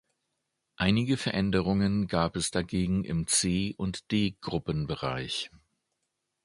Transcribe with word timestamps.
Einige 0.77 1.15
Veränderungen 1.15 2.07
gab 2.07 2.35
es 2.35 2.49
dagegen 2.49 3.03
im 3.03 3.27
C- 3.27 3.75
und 3.77 4.09
D-Gruppenbereich. 4.11 5.51